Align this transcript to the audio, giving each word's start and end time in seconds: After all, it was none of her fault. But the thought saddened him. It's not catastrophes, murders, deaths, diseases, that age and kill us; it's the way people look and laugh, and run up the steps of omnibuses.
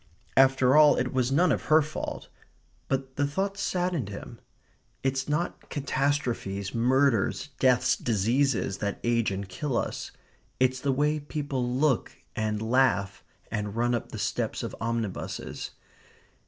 After 0.35 0.75
all, 0.75 0.95
it 0.95 1.13
was 1.13 1.31
none 1.31 1.51
of 1.51 1.65
her 1.65 1.83
fault. 1.83 2.27
But 2.87 3.17
the 3.17 3.27
thought 3.27 3.55
saddened 3.55 4.09
him. 4.09 4.39
It's 5.03 5.29
not 5.29 5.69
catastrophes, 5.69 6.73
murders, 6.73 7.49
deaths, 7.59 7.95
diseases, 7.97 8.79
that 8.79 8.99
age 9.03 9.29
and 9.29 9.47
kill 9.47 9.77
us; 9.77 10.09
it's 10.59 10.79
the 10.79 10.91
way 10.91 11.19
people 11.19 11.69
look 11.71 12.13
and 12.35 12.63
laugh, 12.63 13.23
and 13.51 13.75
run 13.75 13.93
up 13.93 14.11
the 14.11 14.17
steps 14.17 14.63
of 14.63 14.75
omnibuses. 14.81 15.69